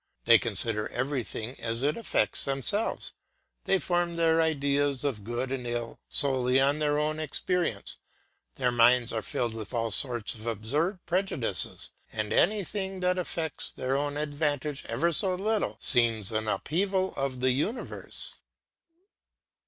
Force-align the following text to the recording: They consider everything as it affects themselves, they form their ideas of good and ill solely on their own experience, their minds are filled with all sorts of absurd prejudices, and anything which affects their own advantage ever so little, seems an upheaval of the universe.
They 0.25 0.39
consider 0.39 0.89
everything 0.89 1.55
as 1.59 1.83
it 1.83 1.95
affects 1.95 2.43
themselves, 2.45 3.13
they 3.65 3.77
form 3.77 4.15
their 4.15 4.41
ideas 4.41 5.03
of 5.03 5.23
good 5.23 5.51
and 5.51 5.67
ill 5.67 5.99
solely 6.09 6.59
on 6.59 6.79
their 6.79 6.97
own 6.97 7.19
experience, 7.19 7.97
their 8.55 8.71
minds 8.71 9.13
are 9.13 9.21
filled 9.21 9.53
with 9.53 9.75
all 9.75 9.91
sorts 9.91 10.33
of 10.33 10.47
absurd 10.47 11.05
prejudices, 11.05 11.91
and 12.11 12.33
anything 12.33 12.99
which 12.99 13.15
affects 13.15 13.71
their 13.71 13.95
own 13.95 14.17
advantage 14.17 14.83
ever 14.87 15.13
so 15.13 15.35
little, 15.35 15.77
seems 15.79 16.31
an 16.31 16.47
upheaval 16.47 17.13
of 17.15 17.39
the 17.39 17.51
universe. 17.51 18.39